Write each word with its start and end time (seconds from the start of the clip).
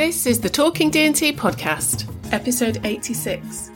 This 0.00 0.24
is 0.24 0.40
the 0.40 0.48
Talking 0.48 0.88
D&T 0.88 1.34
podcast, 1.34 2.10
episode 2.32 2.80
86. 2.84 3.70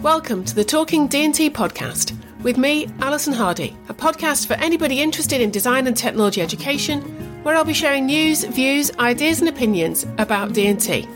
Welcome 0.00 0.46
to 0.46 0.54
the 0.54 0.64
Talking 0.64 1.08
D&T 1.08 1.50
podcast 1.50 2.16
with 2.42 2.56
me, 2.56 2.88
Alison 3.00 3.34
Hardy, 3.34 3.76
a 3.90 3.92
podcast 3.92 4.46
for 4.46 4.54
anybody 4.54 5.02
interested 5.02 5.42
in 5.42 5.50
design 5.50 5.86
and 5.88 5.94
technology 5.94 6.40
education, 6.40 7.02
where 7.42 7.54
I'll 7.54 7.66
be 7.66 7.74
sharing 7.74 8.06
news, 8.06 8.44
views, 8.44 8.90
ideas 8.96 9.40
and 9.40 9.50
opinions 9.50 10.06
about 10.16 10.54
D&T. 10.54 11.06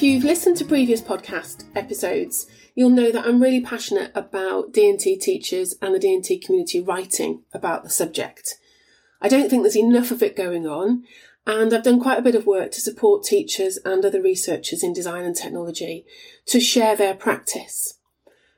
If 0.00 0.04
you've 0.04 0.24
listened 0.24 0.56
to 0.56 0.64
previous 0.64 1.02
podcast 1.02 1.64
episodes, 1.76 2.46
you'll 2.74 2.88
know 2.88 3.12
that 3.12 3.26
I'm 3.26 3.42
really 3.42 3.60
passionate 3.60 4.10
about 4.14 4.72
D&T 4.72 5.18
teachers 5.18 5.74
and 5.82 5.94
the 5.94 5.98
D&T 5.98 6.38
community 6.38 6.80
writing 6.80 7.42
about 7.52 7.82
the 7.82 7.90
subject. 7.90 8.54
I 9.20 9.28
don't 9.28 9.50
think 9.50 9.62
there's 9.62 9.76
enough 9.76 10.10
of 10.10 10.22
it 10.22 10.34
going 10.34 10.66
on, 10.66 11.04
and 11.46 11.74
I've 11.74 11.82
done 11.82 12.00
quite 12.00 12.18
a 12.18 12.22
bit 12.22 12.34
of 12.34 12.46
work 12.46 12.70
to 12.72 12.80
support 12.80 13.24
teachers 13.24 13.76
and 13.84 14.02
other 14.02 14.22
researchers 14.22 14.82
in 14.82 14.94
design 14.94 15.26
and 15.26 15.36
technology 15.36 16.06
to 16.46 16.60
share 16.60 16.96
their 16.96 17.12
practice. 17.12 17.98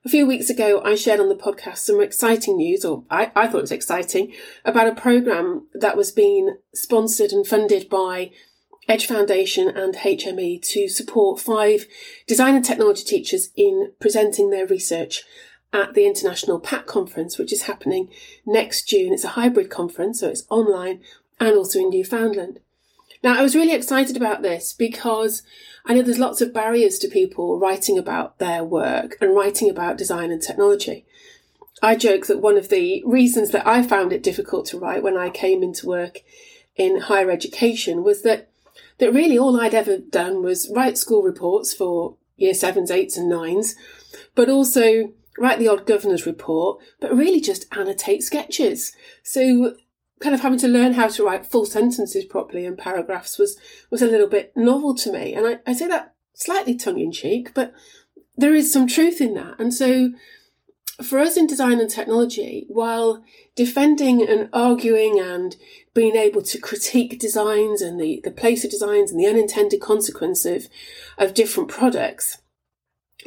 A 0.04 0.08
few 0.08 0.28
weeks 0.28 0.48
ago, 0.48 0.80
I 0.84 0.94
shared 0.94 1.18
on 1.18 1.28
the 1.28 1.34
podcast 1.34 1.78
some 1.78 2.00
exciting 2.00 2.58
news, 2.58 2.84
or 2.84 3.02
I, 3.10 3.32
I 3.34 3.48
thought 3.48 3.58
it 3.58 3.62
was 3.62 3.72
exciting, 3.72 4.32
about 4.64 4.86
a 4.86 4.94
programme 4.94 5.66
that 5.74 5.96
was 5.96 6.12
being 6.12 6.58
sponsored 6.72 7.32
and 7.32 7.44
funded 7.44 7.88
by 7.88 8.30
Edge 8.88 9.06
Foundation 9.06 9.68
and 9.68 9.94
HME 9.94 10.60
to 10.70 10.88
support 10.88 11.40
five 11.40 11.86
design 12.26 12.56
and 12.56 12.64
technology 12.64 13.04
teachers 13.04 13.50
in 13.56 13.92
presenting 14.00 14.50
their 14.50 14.66
research 14.66 15.24
at 15.72 15.94
the 15.94 16.04
International 16.04 16.60
PATT 16.60 16.86
conference, 16.86 17.38
which 17.38 17.52
is 17.52 17.62
happening 17.62 18.08
next 18.44 18.88
June. 18.88 19.12
It's 19.12 19.24
a 19.24 19.28
hybrid 19.28 19.70
conference, 19.70 20.20
so 20.20 20.28
it's 20.28 20.44
online 20.50 21.00
and 21.40 21.56
also 21.56 21.78
in 21.78 21.90
Newfoundland. 21.90 22.60
Now, 23.22 23.38
I 23.38 23.42
was 23.42 23.54
really 23.54 23.72
excited 23.72 24.16
about 24.16 24.42
this 24.42 24.72
because 24.72 25.42
I 25.86 25.94
know 25.94 26.02
there's 26.02 26.18
lots 26.18 26.40
of 26.40 26.52
barriers 26.52 26.98
to 26.98 27.08
people 27.08 27.58
writing 27.58 27.98
about 27.98 28.38
their 28.38 28.64
work 28.64 29.16
and 29.20 29.34
writing 29.34 29.70
about 29.70 29.96
design 29.96 30.30
and 30.30 30.42
technology. 30.42 31.06
I 31.80 31.96
joke 31.96 32.26
that 32.26 32.40
one 32.40 32.56
of 32.56 32.68
the 32.68 33.02
reasons 33.06 33.50
that 33.50 33.66
I 33.66 33.82
found 33.82 34.12
it 34.12 34.22
difficult 34.22 34.66
to 34.66 34.78
write 34.78 35.02
when 35.02 35.16
I 35.16 35.30
came 35.30 35.62
into 35.62 35.86
work 35.86 36.20
in 36.76 37.00
higher 37.00 37.30
education 37.30 38.02
was 38.04 38.22
that 38.22 38.51
that 38.98 39.12
really 39.12 39.38
all 39.38 39.60
I'd 39.60 39.74
ever 39.74 39.98
done 39.98 40.42
was 40.42 40.70
write 40.74 40.98
school 40.98 41.22
reports 41.22 41.72
for 41.74 42.16
year 42.36 42.54
sevens, 42.54 42.90
eights, 42.90 43.16
and 43.16 43.28
nines, 43.28 43.74
but 44.34 44.48
also 44.48 45.12
write 45.38 45.58
the 45.58 45.68
odd 45.68 45.86
governor's 45.86 46.26
report, 46.26 46.80
but 47.00 47.14
really 47.14 47.40
just 47.40 47.66
annotate 47.72 48.22
sketches. 48.22 48.92
So 49.22 49.74
kind 50.20 50.34
of 50.34 50.40
having 50.40 50.58
to 50.60 50.68
learn 50.68 50.92
how 50.94 51.08
to 51.08 51.24
write 51.24 51.46
full 51.46 51.66
sentences 51.66 52.24
properly 52.24 52.64
and 52.64 52.78
paragraphs 52.78 53.38
was 53.38 53.58
was 53.90 54.02
a 54.02 54.06
little 54.06 54.28
bit 54.28 54.52
novel 54.56 54.94
to 54.94 55.12
me. 55.12 55.34
And 55.34 55.46
I, 55.46 55.58
I 55.66 55.72
say 55.72 55.88
that 55.88 56.14
slightly 56.34 56.76
tongue 56.76 57.00
in 57.00 57.12
cheek, 57.12 57.52
but 57.54 57.72
there 58.36 58.54
is 58.54 58.72
some 58.72 58.86
truth 58.86 59.20
in 59.20 59.34
that. 59.34 59.58
And 59.58 59.74
so 59.74 60.12
for 61.02 61.18
us 61.18 61.36
in 61.36 61.46
design 61.46 61.80
and 61.80 61.88
technology, 61.88 62.66
while 62.68 63.24
defending 63.54 64.26
and 64.26 64.48
arguing 64.52 65.18
and 65.18 65.56
being 65.94 66.16
able 66.16 66.42
to 66.42 66.58
critique 66.58 67.18
designs 67.18 67.80
and 67.80 68.00
the, 68.00 68.20
the 68.24 68.30
place 68.30 68.64
of 68.64 68.70
designs 68.70 69.10
and 69.10 69.18
the 69.18 69.26
unintended 69.26 69.80
consequence 69.80 70.44
of, 70.44 70.68
of 71.18 71.34
different 71.34 71.68
products 71.68 72.38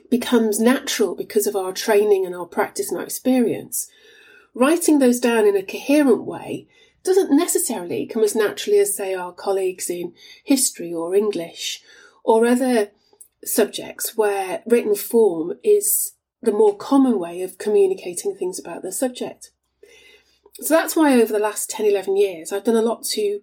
becomes 0.09 0.59
natural 0.59 1.16
because 1.16 1.48
of 1.48 1.56
our 1.56 1.72
training 1.72 2.26
and 2.26 2.36
our 2.36 2.46
practice 2.46 2.90
and 2.90 2.98
our 2.98 3.06
experience, 3.06 3.90
writing 4.53 5.00
those 5.00 5.20
down 5.20 5.47
in 5.47 5.56
a 5.56 5.64
coherent 5.64 6.24
way 6.24 6.68
doesn't 7.03 7.36
necessarily 7.36 8.06
come 8.06 8.24
as 8.24 8.36
naturally 8.36 8.80
as, 8.80 8.96
say, 8.96 9.14
our 9.14 9.32
colleagues 9.32 9.90
in 9.90 10.14
history 10.44 10.92
or 10.94 11.16
English 11.16 11.82
or 12.24 12.46
other 12.46 12.90
subjects 13.44 14.18
where 14.18 14.64
written 14.66 14.96
form 14.96 15.53
is 15.64 16.15
the 16.45 16.51
more 16.51 16.75
common 16.75 17.19
way 17.19 17.41
of 17.41 17.57
communicating 17.57 18.35
things 18.35 18.59
about 18.59 18.81
the 18.81 18.91
subject. 18.91 19.51
So 20.61 20.73
that's 20.73 20.95
why 20.95 21.19
over 21.19 21.33
the 21.33 21.39
last 21.39 21.69
10, 21.69 21.85
11 21.85 22.16
years, 22.16 22.51
I've 22.51 22.63
done 22.63 22.78
a 22.78 22.81
lot 22.81 23.03
to 23.11 23.41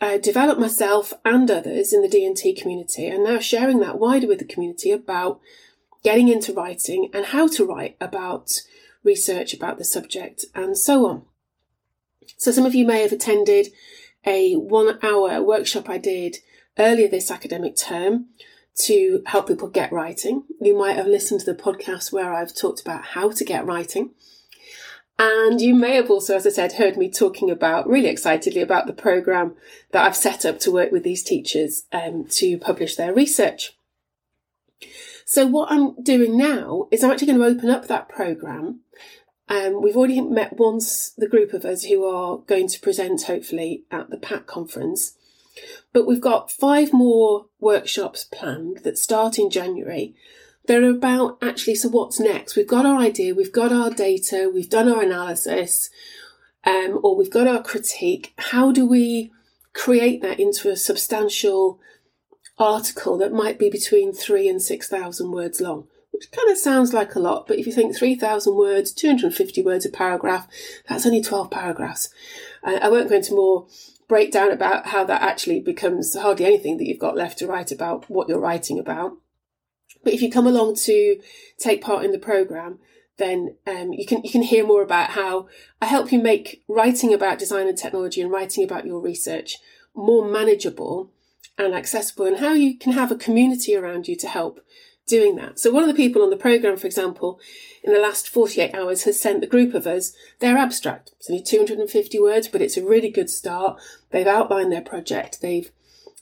uh, 0.00 0.18
develop 0.18 0.58
myself 0.58 1.12
and 1.24 1.50
others 1.50 1.92
in 1.92 2.02
the 2.02 2.08
D&T 2.08 2.54
community 2.54 3.06
and 3.06 3.22
now 3.22 3.38
sharing 3.38 3.78
that 3.80 3.98
wider 3.98 4.26
with 4.26 4.40
the 4.40 4.44
community 4.44 4.90
about 4.90 5.40
getting 6.02 6.28
into 6.28 6.52
writing 6.52 7.08
and 7.14 7.26
how 7.26 7.46
to 7.48 7.64
write 7.64 7.96
about 8.00 8.50
research 9.04 9.54
about 9.54 9.78
the 9.78 9.84
subject 9.84 10.44
and 10.54 10.76
so 10.76 11.06
on. 11.06 11.22
So 12.36 12.50
some 12.50 12.66
of 12.66 12.74
you 12.74 12.86
may 12.86 13.02
have 13.02 13.12
attended 13.12 13.68
a 14.26 14.54
one 14.54 14.98
hour 15.02 15.42
workshop 15.42 15.88
I 15.88 15.98
did 15.98 16.38
earlier 16.78 17.08
this 17.08 17.30
academic 17.30 17.76
term 17.76 18.26
to 18.76 19.22
help 19.26 19.48
people 19.48 19.68
get 19.68 19.92
writing. 19.92 20.44
You 20.60 20.76
might 20.76 20.96
have 20.96 21.06
listened 21.06 21.40
to 21.40 21.46
the 21.46 21.54
podcast 21.60 22.12
where 22.12 22.32
I've 22.32 22.54
talked 22.54 22.80
about 22.80 23.04
how 23.04 23.30
to 23.30 23.44
get 23.44 23.66
writing. 23.66 24.10
And 25.16 25.60
you 25.60 25.74
may 25.74 25.94
have 25.94 26.10
also, 26.10 26.34
as 26.34 26.46
I 26.46 26.50
said, 26.50 26.72
heard 26.72 26.96
me 26.96 27.08
talking 27.08 27.50
about 27.50 27.88
really 27.88 28.08
excitedly 28.08 28.60
about 28.60 28.86
the 28.86 28.92
program 28.92 29.54
that 29.92 30.04
I've 30.04 30.16
set 30.16 30.44
up 30.44 30.58
to 30.60 30.72
work 30.72 30.90
with 30.90 31.04
these 31.04 31.22
teachers 31.22 31.84
um, 31.92 32.24
to 32.30 32.58
publish 32.58 32.96
their 32.96 33.14
research. 33.14 33.76
So 35.24 35.46
what 35.46 35.70
I'm 35.70 36.02
doing 36.02 36.36
now 36.36 36.88
is 36.90 37.02
I'm 37.02 37.12
actually 37.12 37.28
going 37.28 37.38
to 37.38 37.44
open 37.46 37.70
up 37.70 37.86
that 37.86 38.08
program. 38.08 38.80
Um, 39.48 39.80
we've 39.82 39.96
already 39.96 40.20
met 40.20 40.58
once 40.58 41.10
the 41.16 41.28
group 41.28 41.52
of 41.52 41.64
us 41.64 41.84
who 41.84 42.04
are 42.04 42.38
going 42.38 42.66
to 42.68 42.80
present 42.80 43.22
hopefully 43.22 43.84
at 43.90 44.10
the 44.10 44.16
PATT 44.16 44.46
conference. 44.46 45.16
But 45.92 46.06
we've 46.06 46.20
got 46.20 46.50
five 46.50 46.92
more 46.92 47.46
workshops 47.60 48.24
planned 48.24 48.78
that 48.84 48.98
start 48.98 49.38
in 49.38 49.50
January. 49.50 50.14
They're 50.66 50.88
about 50.88 51.38
actually, 51.42 51.74
so 51.74 51.88
what's 51.88 52.18
next? 52.18 52.56
We've 52.56 52.66
got 52.66 52.86
our 52.86 52.98
idea, 52.98 53.34
we've 53.34 53.52
got 53.52 53.72
our 53.72 53.90
data, 53.90 54.50
we've 54.52 54.70
done 54.70 54.88
our 54.88 55.02
analysis, 55.02 55.90
um, 56.64 57.00
or 57.02 57.16
we've 57.16 57.30
got 57.30 57.46
our 57.46 57.62
critique. 57.62 58.32
How 58.38 58.72
do 58.72 58.86
we 58.86 59.30
create 59.74 60.22
that 60.22 60.40
into 60.40 60.70
a 60.70 60.76
substantial 60.76 61.80
article 62.58 63.18
that 63.18 63.32
might 63.32 63.58
be 63.58 63.68
between 63.68 64.12
three 64.12 64.48
and 64.48 64.62
6,000 64.62 65.30
words 65.30 65.60
long? 65.60 65.86
Which 66.12 66.30
kind 66.30 66.48
of 66.50 66.56
sounds 66.56 66.94
like 66.94 67.14
a 67.16 67.20
lot, 67.20 67.46
but 67.46 67.58
if 67.58 67.66
you 67.66 67.72
think 67.72 67.96
3,000 67.96 68.54
words, 68.54 68.92
250 68.92 69.62
words 69.62 69.84
a 69.84 69.90
paragraph, 69.90 70.46
that's 70.88 71.04
only 71.04 71.20
12 71.20 71.50
paragraphs. 71.50 72.08
Uh, 72.62 72.78
I 72.80 72.88
won't 72.88 73.08
go 73.08 73.16
into 73.16 73.34
more 73.34 73.66
breakdown 74.08 74.50
about 74.50 74.88
how 74.88 75.04
that 75.04 75.22
actually 75.22 75.60
becomes 75.60 76.16
hardly 76.16 76.44
anything 76.44 76.76
that 76.78 76.86
you've 76.86 76.98
got 76.98 77.16
left 77.16 77.38
to 77.38 77.46
write 77.46 77.72
about 77.72 78.08
what 78.10 78.28
you're 78.28 78.40
writing 78.40 78.78
about. 78.78 79.16
But 80.02 80.12
if 80.12 80.22
you 80.22 80.30
come 80.30 80.46
along 80.46 80.76
to 80.84 81.20
take 81.58 81.82
part 81.82 82.04
in 82.04 82.12
the 82.12 82.18
program, 82.18 82.78
then 83.16 83.56
um, 83.66 83.92
you 83.92 84.04
can 84.06 84.22
you 84.24 84.30
can 84.30 84.42
hear 84.42 84.66
more 84.66 84.82
about 84.82 85.10
how 85.10 85.48
I 85.80 85.86
help 85.86 86.12
you 86.12 86.20
make 86.20 86.62
writing 86.68 87.14
about 87.14 87.38
design 87.38 87.68
and 87.68 87.78
technology 87.78 88.20
and 88.20 88.30
writing 88.30 88.64
about 88.64 88.86
your 88.86 89.00
research 89.00 89.58
more 89.94 90.28
manageable 90.28 91.12
and 91.56 91.72
accessible, 91.72 92.26
and 92.26 92.38
how 92.38 92.52
you 92.52 92.76
can 92.76 92.92
have 92.92 93.12
a 93.12 93.16
community 93.16 93.76
around 93.76 94.08
you 94.08 94.16
to 94.16 94.28
help 94.28 94.60
doing 95.06 95.36
that. 95.36 95.58
So 95.58 95.70
one 95.70 95.82
of 95.82 95.88
the 95.88 95.94
people 95.94 96.22
on 96.22 96.30
the 96.30 96.36
program, 96.36 96.76
for 96.76 96.86
example, 96.86 97.38
in 97.82 97.92
the 97.92 98.00
last 98.00 98.28
48 98.28 98.74
hours 98.74 99.04
has 99.04 99.20
sent 99.20 99.40
the 99.40 99.46
group 99.46 99.74
of 99.74 99.86
us 99.86 100.14
their 100.38 100.56
abstract. 100.56 101.12
It's 101.18 101.28
only 101.28 101.42
250 101.42 102.18
words, 102.18 102.48
but 102.48 102.62
it's 102.62 102.76
a 102.76 102.84
really 102.84 103.10
good 103.10 103.30
start. 103.30 103.80
They've 104.10 104.26
outlined 104.26 104.72
their 104.72 104.82
project. 104.82 105.40
They've 105.40 105.70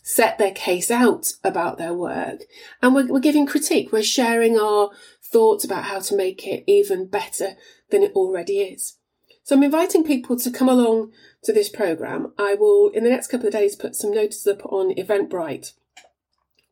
set 0.02 0.36
their 0.36 0.50
case 0.50 0.90
out 0.90 1.34
about 1.44 1.78
their 1.78 1.94
work 1.94 2.42
and 2.82 2.92
we're, 2.94 3.06
we're 3.06 3.20
giving 3.20 3.46
critique. 3.46 3.92
We're 3.92 4.02
sharing 4.02 4.58
our 4.58 4.90
thoughts 5.22 5.64
about 5.64 5.84
how 5.84 6.00
to 6.00 6.16
make 6.16 6.46
it 6.46 6.64
even 6.66 7.06
better 7.06 7.54
than 7.90 8.02
it 8.02 8.12
already 8.14 8.58
is. 8.60 8.96
So 9.44 9.56
I'm 9.56 9.62
inviting 9.62 10.04
people 10.04 10.36
to 10.38 10.50
come 10.50 10.68
along 10.68 11.12
to 11.44 11.52
this 11.52 11.68
program. 11.68 12.32
I 12.38 12.54
will, 12.54 12.90
in 12.90 13.04
the 13.04 13.10
next 13.10 13.28
couple 13.28 13.46
of 13.46 13.52
days, 13.52 13.74
put 13.74 13.96
some 13.96 14.12
notices 14.12 14.46
up 14.46 14.64
on 14.66 14.94
Eventbrite 14.94 15.72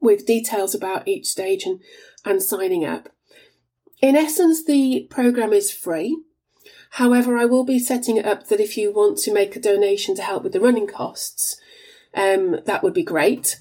with 0.01 0.27
details 0.27 0.75
about 0.75 1.07
each 1.07 1.27
stage 1.27 1.65
and, 1.65 1.81
and 2.25 2.43
signing 2.43 2.85
up. 2.85 3.09
In 4.01 4.17
essence, 4.17 4.65
the 4.65 5.07
program 5.11 5.53
is 5.53 5.71
free. 5.71 6.19
However, 6.95 7.37
I 7.37 7.45
will 7.45 7.65
be 7.65 7.79
setting 7.79 8.17
it 8.17 8.27
up 8.27 8.49
that 8.49 8.61
if 8.61 8.77
you 8.77 8.93
want 8.93 9.19
to 9.19 9.33
make 9.33 9.55
a 9.55 9.61
donation 9.61 10.15
to 10.17 10.23
help 10.23 10.43
with 10.43 10.53
the 10.53 10.61
running 10.61 10.87
costs, 10.87 11.61
um, 12.15 12.61
that 12.65 12.83
would 12.83 12.95
be 12.95 13.03
great. 13.03 13.61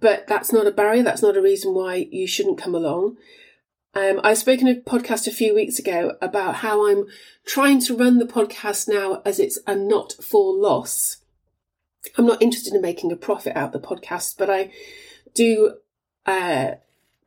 But 0.00 0.26
that's 0.26 0.52
not 0.52 0.66
a 0.66 0.70
barrier. 0.70 1.02
That's 1.02 1.22
not 1.22 1.36
a 1.36 1.42
reason 1.42 1.74
why 1.74 2.08
you 2.10 2.26
shouldn't 2.26 2.58
come 2.58 2.74
along. 2.74 3.16
Um, 3.94 4.20
I 4.24 4.34
spoke 4.34 4.60
in 4.60 4.68
a 4.68 4.74
podcast 4.74 5.26
a 5.26 5.32
few 5.32 5.54
weeks 5.54 5.78
ago 5.78 6.16
about 6.20 6.56
how 6.56 6.88
I'm 6.88 7.06
trying 7.46 7.80
to 7.82 7.96
run 7.96 8.18
the 8.18 8.26
podcast 8.26 8.88
now 8.88 9.22
as 9.24 9.38
it's 9.38 9.58
a 9.66 9.74
not 9.74 10.12
for 10.20 10.52
loss. 10.52 11.18
I'm 12.18 12.26
not 12.26 12.42
interested 12.42 12.74
in 12.74 12.82
making 12.82 13.12
a 13.12 13.16
profit 13.16 13.56
out 13.56 13.74
of 13.74 13.80
the 13.80 13.88
podcast, 13.88 14.36
but 14.36 14.50
I 14.50 14.72
do 15.32 15.76
uh, 16.26 16.72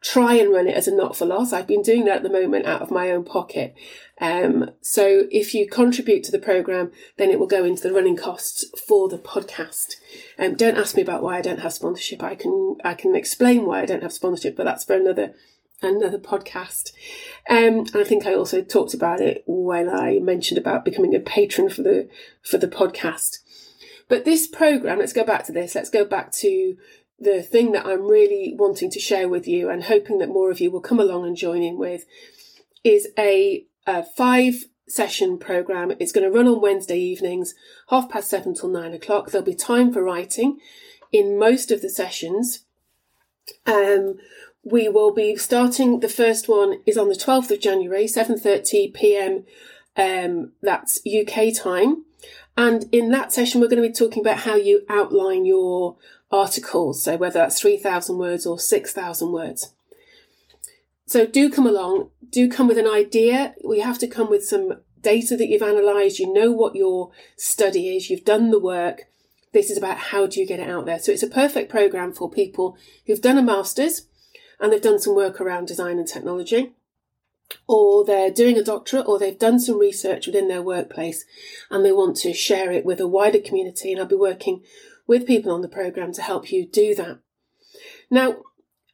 try 0.01 0.35
and 0.35 0.51
run 0.51 0.67
it 0.67 0.75
as 0.75 0.87
a 0.87 0.95
not 0.95 1.15
for 1.15 1.25
loss. 1.25 1.51
I've 1.51 1.67
been 1.67 1.81
doing 1.81 2.05
that 2.05 2.17
at 2.17 2.23
the 2.23 2.29
moment 2.29 2.65
out 2.65 2.81
of 2.81 2.91
my 2.91 3.11
own 3.11 3.23
pocket. 3.23 3.75
Um, 4.19 4.71
so 4.81 5.25
if 5.31 5.53
you 5.53 5.67
contribute 5.67 6.23
to 6.23 6.31
the 6.31 6.39
program, 6.39 6.91
then 7.17 7.29
it 7.29 7.39
will 7.39 7.47
go 7.47 7.63
into 7.63 7.83
the 7.83 7.93
running 7.93 8.15
costs 8.15 8.65
for 8.87 9.09
the 9.09 9.17
podcast. 9.17 9.95
Um, 10.39 10.55
don't 10.55 10.77
ask 10.77 10.95
me 10.95 11.01
about 11.01 11.23
why 11.23 11.37
I 11.37 11.41
don't 11.41 11.59
have 11.59 11.73
sponsorship. 11.73 12.23
I 12.23 12.35
can 12.35 12.77
I 12.83 12.93
can 12.93 13.15
explain 13.15 13.65
why 13.65 13.81
I 13.81 13.85
don't 13.85 14.03
have 14.03 14.13
sponsorship, 14.13 14.55
but 14.55 14.63
that's 14.65 14.85
for 14.85 14.95
another 14.95 15.33
another 15.81 16.19
podcast. 16.19 16.91
Um, 17.49 17.79
and 17.79 17.97
I 17.97 18.03
think 18.03 18.25
I 18.25 18.33
also 18.33 18.61
talked 18.61 18.93
about 18.93 19.19
it 19.19 19.43
when 19.45 19.89
I 19.89 20.19
mentioned 20.19 20.57
about 20.57 20.85
becoming 20.85 21.15
a 21.15 21.19
patron 21.19 21.69
for 21.69 21.83
the 21.83 22.09
for 22.41 22.57
the 22.57 22.67
podcast. 22.67 23.39
But 24.09 24.25
this 24.25 24.47
program, 24.47 24.99
let's 24.99 25.13
go 25.13 25.25
back 25.25 25.43
to 25.45 25.51
this. 25.51 25.75
Let's 25.75 25.89
go 25.89 26.05
back 26.05 26.31
to 26.33 26.77
the 27.19 27.41
thing 27.41 27.71
that 27.71 27.85
I'm 27.85 28.07
really 28.07 28.53
wanting 28.57 28.91
to 28.91 28.99
share 28.99 29.27
with 29.27 29.47
you 29.47 29.69
and 29.69 29.83
hoping 29.83 30.19
that 30.19 30.29
more 30.29 30.51
of 30.51 30.59
you 30.59 30.69
will 30.69 30.81
come 30.81 30.99
along 30.99 31.25
and 31.25 31.35
join 31.35 31.63
in 31.63 31.77
with 31.77 32.05
is 32.83 33.07
a, 33.17 33.65
a 33.85 34.03
five 34.03 34.65
session 34.87 35.37
program. 35.37 35.91
It's 35.99 36.11
going 36.11 36.31
to 36.31 36.35
run 36.35 36.47
on 36.47 36.61
Wednesday 36.61 36.99
evenings, 36.99 37.55
half 37.89 38.09
past 38.09 38.29
seven 38.29 38.53
till 38.53 38.69
nine 38.69 38.93
o'clock. 38.93 39.31
There'll 39.31 39.45
be 39.45 39.55
time 39.55 39.91
for 39.91 40.03
writing 40.03 40.59
in 41.11 41.39
most 41.39 41.71
of 41.71 41.81
the 41.81 41.89
sessions. 41.89 42.63
Um, 43.65 44.17
we 44.63 44.89
will 44.89 45.13
be 45.13 45.35
starting. 45.37 45.99
The 46.01 46.09
first 46.09 46.49
one 46.49 46.81
is 46.85 46.97
on 46.97 47.09
the 47.09 47.15
12th 47.15 47.51
of 47.51 47.61
January, 47.61 48.05
7:30 48.05 48.93
p.m. 48.93 49.45
Um, 49.95 50.51
that's 50.61 51.01
UK 51.05 51.55
time. 51.55 52.03
And 52.55 52.85
in 52.91 53.11
that 53.11 53.31
session, 53.31 53.61
we're 53.61 53.69
going 53.69 53.81
to 53.81 53.87
be 53.87 53.93
talking 53.93 54.21
about 54.21 54.39
how 54.39 54.55
you 54.55 54.81
outline 54.89 55.45
your 55.45 55.95
articles. 56.31 57.03
So 57.03 57.17
whether 57.17 57.39
that's 57.39 57.59
3,000 57.59 58.17
words 58.17 58.45
or 58.45 58.59
6,000 58.59 59.31
words. 59.31 59.73
So 61.05 61.25
do 61.25 61.49
come 61.49 61.65
along, 61.65 62.09
do 62.29 62.49
come 62.49 62.67
with 62.67 62.77
an 62.77 62.87
idea. 62.87 63.55
We 63.65 63.79
have 63.79 63.97
to 63.99 64.07
come 64.07 64.29
with 64.29 64.45
some 64.45 64.81
data 65.01 65.37
that 65.37 65.47
you've 65.47 65.61
analysed. 65.61 66.19
You 66.19 66.33
know 66.33 66.51
what 66.51 66.75
your 66.75 67.11
study 67.37 67.95
is. 67.95 68.09
You've 68.09 68.25
done 68.25 68.51
the 68.51 68.59
work. 68.59 69.03
This 69.53 69.69
is 69.69 69.77
about 69.77 69.97
how 69.97 70.27
do 70.27 70.39
you 70.39 70.45
get 70.45 70.59
it 70.59 70.69
out 70.69 70.85
there. 70.85 70.99
So 70.99 71.13
it's 71.13 71.23
a 71.23 71.27
perfect 71.27 71.71
program 71.71 72.11
for 72.11 72.29
people 72.29 72.77
who've 73.05 73.21
done 73.21 73.37
a 73.37 73.41
master's 73.41 74.07
and 74.59 74.71
they've 74.71 74.81
done 74.81 74.99
some 74.99 75.15
work 75.15 75.39
around 75.39 75.67
design 75.67 75.97
and 75.97 76.07
technology 76.07 76.73
or 77.67 78.03
they're 78.05 78.31
doing 78.31 78.57
a 78.57 78.63
doctorate 78.63 79.07
or 79.07 79.17
they've 79.17 79.39
done 79.39 79.59
some 79.59 79.79
research 79.79 80.27
within 80.27 80.47
their 80.47 80.61
workplace 80.61 81.25
and 81.69 81.85
they 81.85 81.91
want 81.91 82.17
to 82.17 82.33
share 82.33 82.71
it 82.71 82.85
with 82.85 82.99
a 82.99 83.07
wider 83.07 83.39
community. 83.39 83.91
And 83.91 84.01
I'll 84.01 84.07
be 84.07 84.15
working 84.15 84.63
with 85.07 85.25
people 85.25 85.51
on 85.51 85.61
the 85.61 85.69
program 85.69 86.11
to 86.13 86.21
help 86.21 86.51
you 86.51 86.67
do 86.67 86.93
that. 86.95 87.19
Now, 88.11 88.37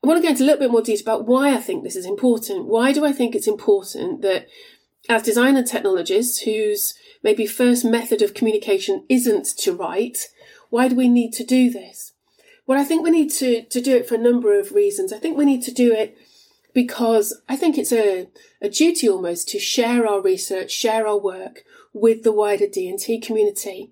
I 0.04 0.08
want 0.08 0.18
to 0.18 0.24
go 0.24 0.30
into 0.30 0.44
a 0.44 0.46
little 0.46 0.60
bit 0.60 0.72
more 0.72 0.82
detail 0.82 1.02
about 1.02 1.28
why 1.28 1.54
I 1.54 1.60
think 1.60 1.84
this 1.84 1.96
is 1.96 2.06
important. 2.06 2.66
Why 2.66 2.92
do 2.92 3.06
I 3.06 3.14
think 3.14 3.36
it's 3.36 3.48
important 3.48 4.22
that 4.22 4.48
as 5.10 5.24
designer 5.24 5.64
technologists 5.64 6.42
whose 6.42 6.94
maybe 7.24 7.46
first 7.46 7.86
method 7.86 8.22
of 8.22 8.34
communication 8.34 9.06
isn't 9.10 9.46
to 9.60 9.74
write, 9.74 10.30
why 10.70 10.88
do 10.88 10.96
we 10.96 11.08
need 11.08 11.32
to 11.34 11.44
do 11.44 11.70
this? 11.70 12.14
Well, 12.66 12.80
I 12.80 12.84
think 12.84 13.04
we 13.04 13.12
need 13.12 13.30
to, 13.32 13.64
to 13.64 13.82
do 13.82 13.96
it 13.96 14.08
for 14.08 14.16
a 14.16 14.20
number 14.20 14.58
of 14.58 14.72
reasons. 14.72 15.12
I 15.12 15.20
think 15.20 15.38
we 15.38 15.46
need 15.46 15.64
to 15.64 15.72
do 15.72 15.94
it 15.94 16.18
because 16.74 17.42
I 17.48 17.56
think 17.56 17.78
it's 17.78 17.92
a, 17.92 18.30
a 18.62 18.70
duty 18.70 19.08
almost 19.08 19.48
to 19.50 19.60
share 19.60 20.08
our 20.08 20.22
research, 20.22 20.72
share 20.72 21.08
our 21.08 21.20
work 21.20 21.64
with 21.94 22.24
the 22.24 22.32
wider 22.32 22.68
D&T 22.68 23.20
community. 23.20 23.92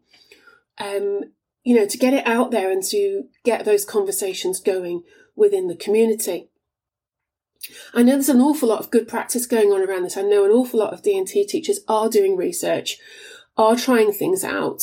Um, 0.78 1.32
you 1.64 1.76
know, 1.76 1.86
to 1.86 1.98
get 1.98 2.14
it 2.14 2.26
out 2.26 2.52
there 2.52 2.72
and 2.72 2.84
to 2.84 3.26
get 3.44 3.66
those 3.66 3.86
conversations 3.86 4.60
going 4.60 5.04
within 5.36 5.68
the 5.68 5.76
community. 5.76 6.50
I 7.94 8.02
know 8.02 8.14
there's 8.14 8.30
an 8.30 8.42
awful 8.42 8.70
lot 8.70 8.80
of 8.80 8.90
good 8.90 9.08
practice 9.08 9.46
going 9.46 9.72
on 9.72 9.88
around 9.88 10.04
this. 10.04 10.18
I 10.18 10.24
know 10.24 10.46
an 10.46 10.52
awful 10.52 10.80
lot 10.80 10.94
of 10.94 11.04
D&T 11.04 11.46
teachers 11.46 11.80
are 11.88 12.10
doing 12.10 12.36
research, 12.36 12.98
are 13.56 13.76
trying 13.76 14.12
things 14.12 14.44
out, 14.44 14.82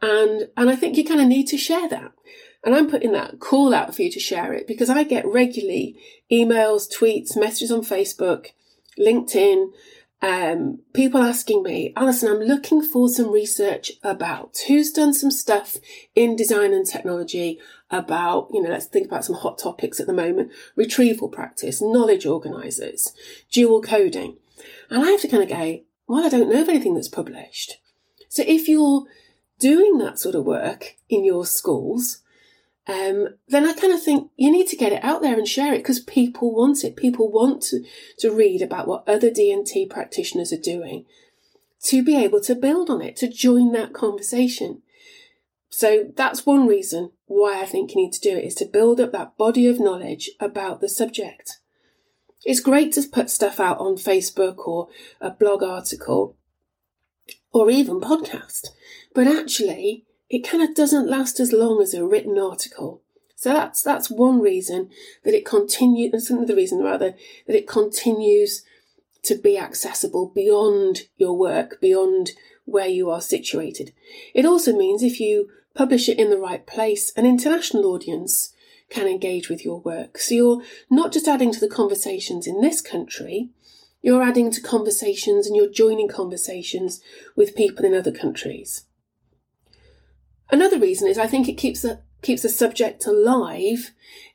and 0.00 0.48
and 0.56 0.70
I 0.70 0.76
think 0.76 0.96
you 0.96 1.04
kind 1.04 1.20
of 1.20 1.26
need 1.26 1.46
to 1.48 1.58
share 1.58 1.88
that. 1.88 2.12
And 2.64 2.74
I'm 2.74 2.88
putting 2.88 3.12
that 3.12 3.40
call 3.40 3.74
out 3.74 3.94
for 3.94 4.02
you 4.02 4.10
to 4.10 4.20
share 4.20 4.54
it 4.54 4.66
because 4.66 4.88
I 4.88 5.04
get 5.04 5.26
regularly 5.26 5.98
emails, 6.32 6.86
tweets, 6.90 7.36
messages 7.36 7.70
on 7.70 7.82
Facebook, 7.82 8.48
LinkedIn, 8.98 9.68
um, 10.24 10.78
people 10.94 11.22
asking 11.22 11.62
me, 11.62 11.92
Alison, 11.94 12.30
I'm 12.30 12.38
looking 12.38 12.80
for 12.80 13.10
some 13.10 13.30
research 13.30 13.92
about 14.02 14.56
who's 14.66 14.90
done 14.90 15.12
some 15.12 15.30
stuff 15.30 15.76
in 16.14 16.34
design 16.34 16.72
and 16.72 16.86
technology 16.86 17.60
about, 17.90 18.48
you 18.50 18.62
know, 18.62 18.70
let's 18.70 18.86
think 18.86 19.06
about 19.06 19.26
some 19.26 19.36
hot 19.36 19.58
topics 19.58 20.00
at 20.00 20.06
the 20.06 20.14
moment 20.14 20.50
retrieval 20.76 21.28
practice, 21.28 21.82
knowledge 21.82 22.24
organizers, 22.24 23.12
dual 23.52 23.82
coding. 23.82 24.38
And 24.88 25.04
I 25.04 25.10
have 25.10 25.20
to 25.20 25.28
kind 25.28 25.42
of 25.42 25.50
go, 25.50 25.80
well, 26.08 26.24
I 26.24 26.30
don't 26.30 26.50
know 26.50 26.62
of 26.62 26.70
anything 26.70 26.94
that's 26.94 27.08
published. 27.08 27.76
So 28.30 28.42
if 28.46 28.66
you're 28.66 29.04
doing 29.58 29.98
that 29.98 30.18
sort 30.18 30.34
of 30.34 30.46
work 30.46 30.96
in 31.10 31.26
your 31.26 31.44
schools, 31.44 32.22
um, 32.86 33.28
then 33.48 33.66
I 33.66 33.72
kind 33.72 33.94
of 33.94 34.02
think 34.02 34.30
you 34.36 34.52
need 34.52 34.68
to 34.68 34.76
get 34.76 34.92
it 34.92 35.02
out 35.02 35.22
there 35.22 35.38
and 35.38 35.48
share 35.48 35.72
it 35.72 35.78
because 35.78 36.00
people 36.00 36.54
want 36.54 36.84
it. 36.84 36.96
People 36.96 37.30
want 37.30 37.62
to, 37.64 37.82
to 38.18 38.30
read 38.30 38.60
about 38.60 38.86
what 38.86 39.08
other 39.08 39.30
D&T 39.30 39.86
practitioners 39.86 40.52
are 40.52 40.58
doing 40.58 41.06
to 41.84 42.02
be 42.02 42.16
able 42.16 42.40
to 42.40 42.54
build 42.54 42.90
on 42.90 43.02
it, 43.02 43.16
to 43.16 43.28
join 43.28 43.72
that 43.72 43.92
conversation. 43.92 44.82
So 45.68 46.10
that's 46.14 46.46
one 46.46 46.66
reason 46.66 47.10
why 47.26 47.60
I 47.60 47.66
think 47.66 47.94
you 47.94 48.02
need 48.02 48.12
to 48.12 48.20
do 48.20 48.36
it 48.36 48.44
is 48.44 48.54
to 48.56 48.64
build 48.64 49.00
up 49.00 49.12
that 49.12 49.36
body 49.36 49.66
of 49.66 49.80
knowledge 49.80 50.30
about 50.40 50.80
the 50.80 50.88
subject. 50.88 51.58
It's 52.44 52.60
great 52.60 52.92
to 52.92 53.02
put 53.02 53.30
stuff 53.30 53.58
out 53.58 53.78
on 53.78 53.96
Facebook 53.96 54.66
or 54.66 54.88
a 55.20 55.30
blog 55.30 55.62
article 55.62 56.36
or 57.52 57.70
even 57.70 58.00
podcast, 58.00 58.68
but 59.14 59.26
actually 59.26 60.04
it 60.34 60.42
kind 60.42 60.64
of 60.64 60.74
doesn't 60.74 61.08
last 61.08 61.38
as 61.38 61.52
long 61.52 61.80
as 61.80 61.94
a 61.94 62.04
written 62.04 62.36
article. 62.40 63.00
So 63.36 63.50
that's 63.50 63.82
that's 63.82 64.10
one 64.10 64.40
reason 64.40 64.90
that 65.22 65.32
it 65.32 65.46
continues. 65.46 66.28
Another 66.28 66.56
reason, 66.56 66.82
rather, 66.82 67.14
that 67.46 67.56
it 67.56 67.68
continues 67.68 68.64
to 69.22 69.36
be 69.36 69.56
accessible 69.56 70.32
beyond 70.34 71.02
your 71.16 71.38
work, 71.38 71.80
beyond 71.80 72.32
where 72.64 72.88
you 72.88 73.10
are 73.10 73.20
situated. 73.20 73.92
It 74.34 74.44
also 74.44 74.76
means 74.76 75.04
if 75.04 75.20
you 75.20 75.50
publish 75.72 76.08
it 76.08 76.18
in 76.18 76.30
the 76.30 76.38
right 76.38 76.66
place, 76.66 77.12
an 77.16 77.26
international 77.26 77.86
audience 77.86 78.52
can 78.90 79.06
engage 79.06 79.48
with 79.48 79.64
your 79.64 79.78
work. 79.80 80.18
So 80.18 80.34
you're 80.34 80.62
not 80.90 81.12
just 81.12 81.28
adding 81.28 81.52
to 81.52 81.60
the 81.60 81.68
conversations 81.68 82.48
in 82.48 82.60
this 82.60 82.80
country, 82.80 83.50
you're 84.02 84.22
adding 84.22 84.50
to 84.50 84.60
conversations 84.60 85.46
and 85.46 85.54
you're 85.54 85.70
joining 85.70 86.08
conversations 86.08 87.00
with 87.36 87.54
people 87.54 87.84
in 87.84 87.94
other 87.94 88.12
countries. 88.12 88.84
Another 90.50 90.78
reason 90.78 91.08
is 91.08 91.18
I 91.18 91.26
think 91.26 91.48
it 91.48 91.58
keeps 91.58 91.82
the 91.82 92.00
keeps 92.22 92.42
the 92.42 92.48
subject 92.48 93.06
alive 93.06 93.92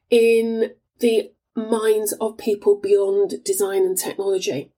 in 0.09 0.71
the 0.99 1.31
minds 1.55 2.13
of 2.13 2.37
people 2.37 2.75
beyond 2.75 3.43
design 3.43 3.83
and 3.83 3.97
technology. 3.97 4.71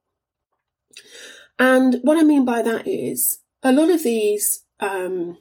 And 1.59 1.99
what 2.01 2.17
I 2.17 2.23
mean 2.23 2.45
by 2.45 2.61
that 2.61 2.87
is 2.87 3.39
a 3.63 3.71
lot 3.71 3.89
of 3.89 4.03
these 4.03 4.63
um, 4.79 5.37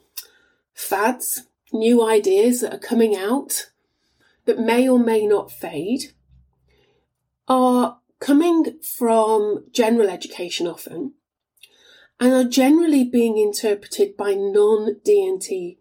fads, 0.75 1.45
new 1.73 2.07
ideas 2.07 2.61
that 2.61 2.75
are 2.75 2.79
coming 2.79 3.17
out 3.17 3.71
that 4.45 4.59
may 4.59 4.89
or 4.89 4.99
may 4.99 5.27
not 5.27 5.51
fade, 5.53 6.13
are 7.49 7.99
coming 8.19 8.79
from 8.83 9.65
general 9.73 10.11
education 10.11 10.67
often 10.67 11.15
and 12.21 12.35
are 12.35 12.45
generally 12.45 13.03
being 13.03 13.39
interpreted 13.39 14.15
by 14.17 14.35
non-D&T 14.35 15.79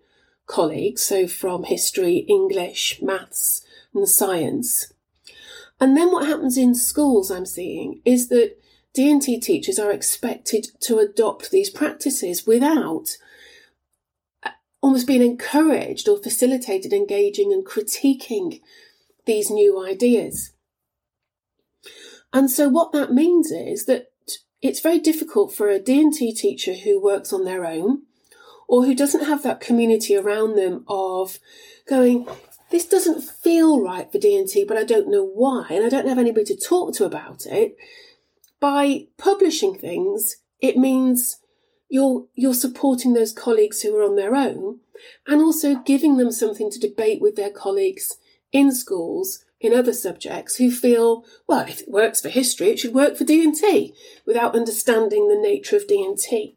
colleagues, 0.47 1.03
so 1.03 1.27
from 1.27 1.65
history, 1.65 2.25
English, 2.29 3.01
maths 3.01 3.61
and 3.93 4.07
science. 4.07 4.93
And 5.81 5.97
then 5.97 6.11
what 6.11 6.25
happens 6.25 6.57
in 6.57 6.73
schools 6.75 7.29
I'm 7.29 7.45
seeing 7.45 8.01
is 8.05 8.29
that 8.29 8.55
D&T 8.93 9.39
teachers 9.41 9.77
are 9.77 9.91
expected 9.91 10.67
to 10.81 10.97
adopt 10.99 11.51
these 11.51 11.69
practices 11.69 12.47
without 12.47 13.17
uh, 14.43 14.49
almost 14.81 15.07
being 15.07 15.21
encouraged 15.21 16.07
or 16.07 16.17
facilitated 16.17 16.93
engaging 16.93 17.53
and 17.53 17.65
critiquing 17.65 18.61
these 19.25 19.51
new 19.51 19.85
ideas. 19.85 20.51
And 22.33 22.49
so 22.49 22.69
what 22.69 22.91
that 22.93 23.13
means 23.13 23.51
is 23.51 23.85
that 23.85 24.08
it's 24.61 24.81
very 24.81 24.99
difficult 24.99 25.53
for 25.53 25.69
a 25.69 25.79
D&T 25.79 26.33
teacher 26.33 26.73
who 26.73 27.01
works 27.01 27.31
on 27.31 27.45
their 27.45 27.65
own 27.65 28.03
or 28.67 28.85
who 28.85 28.93
doesn't 28.93 29.25
have 29.25 29.41
that 29.43 29.59
community 29.61 30.15
around 30.15 30.55
them 30.55 30.83
of 30.87 31.39
going, 31.87 32.27
this 32.69 32.85
doesn't 32.85 33.21
feel 33.21 33.81
right 33.81 34.11
for 34.11 34.19
D&T, 34.19 34.65
but 34.65 34.77
I 34.77 34.83
don't 34.83 35.09
know 35.09 35.25
why, 35.25 35.67
and 35.71 35.85
I 35.85 35.89
don't 35.89 36.07
have 36.07 36.19
anybody 36.19 36.45
to 36.45 36.55
talk 36.55 36.93
to 36.95 37.05
about 37.05 37.45
it. 37.45 37.75
By 38.59 39.07
publishing 39.17 39.75
things, 39.75 40.37
it 40.59 40.77
means 40.77 41.37
you're, 41.89 42.27
you're 42.35 42.53
supporting 42.53 43.13
those 43.13 43.33
colleagues 43.33 43.81
who 43.81 43.95
are 43.97 44.03
on 44.03 44.15
their 44.15 44.35
own 44.35 44.79
and 45.25 45.41
also 45.41 45.75
giving 45.75 46.17
them 46.17 46.31
something 46.31 46.69
to 46.69 46.79
debate 46.79 47.21
with 47.21 47.35
their 47.35 47.49
colleagues 47.49 48.17
in 48.51 48.73
schools 48.73 49.45
in 49.59 49.73
other 49.73 49.93
subjects 49.93 50.55
who 50.55 50.71
feel, 50.71 51.25
well, 51.47 51.67
if 51.67 51.81
it 51.81 51.91
works 51.91 52.21
for 52.21 52.29
history, 52.29 52.69
it 52.69 52.79
should 52.79 52.93
work 52.93 53.17
for 53.17 53.25
D&T 53.25 53.93
without 54.25 54.55
understanding 54.55 55.27
the 55.27 55.35
nature 55.35 55.75
of 55.75 55.87
D&T. 55.87 56.55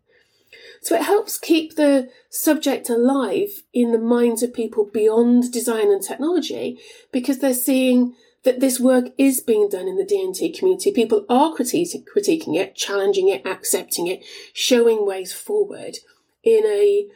So 0.80 0.96
it 0.96 1.02
helps 1.02 1.38
keep 1.38 1.76
the 1.76 2.10
subject 2.28 2.88
alive 2.90 3.62
in 3.72 3.92
the 3.92 3.98
minds 3.98 4.42
of 4.42 4.52
people 4.52 4.84
beyond 4.84 5.52
design 5.52 5.90
and 5.92 6.02
technology 6.02 6.78
because 7.12 7.38
they're 7.38 7.54
seeing 7.54 8.14
that 8.42 8.58
this 8.58 8.80
work 8.80 9.06
is 9.16 9.40
being 9.40 9.68
done 9.68 9.86
in 9.86 9.96
the 9.96 10.04
D&T 10.04 10.52
community. 10.52 10.90
People 10.90 11.24
are 11.28 11.54
critiquing, 11.54 12.04
critiquing 12.04 12.56
it, 12.56 12.74
challenging 12.74 13.28
it, 13.28 13.46
accepting 13.46 14.08
it, 14.08 14.24
showing 14.52 15.06
ways 15.06 15.32
forward 15.32 15.98
in 16.42 16.66
a 16.66 17.06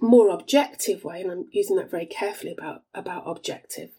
more 0.00 0.28
objective 0.28 1.02
way. 1.02 1.22
And 1.22 1.30
I'm 1.30 1.46
using 1.50 1.76
that 1.76 1.90
very 1.90 2.06
carefully 2.06 2.52
about, 2.52 2.82
about 2.94 3.24
objective. 3.26 3.90